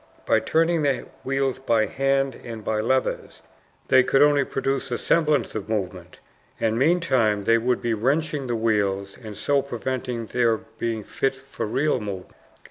By 0.25 0.39
turning 0.39 0.81
the 0.81 1.05
wheels 1.23 1.59
by 1.59 1.85
hand 1.85 2.33
and 2.43 2.65
by 2.65 2.79
levers 2.81 3.43
they 3.87 4.01
could 4.01 4.23
only 4.23 4.43
produce 4.43 4.89
a 4.89 4.97
semblance 4.97 5.53
of 5.53 5.69
movement, 5.69 6.17
and 6.59 6.75
meantime 6.75 7.43
they 7.43 7.59
would 7.59 7.83
be 7.83 7.93
wrenching 7.93 8.47
the 8.47 8.55
wheels 8.55 9.15
and 9.23 9.37
so 9.37 9.61
preventing 9.61 10.25
their 10.25 10.57
being 10.57 11.03
fit 11.03 11.35
for 11.35 11.67
real 11.67 11.99
movement. 11.99 12.33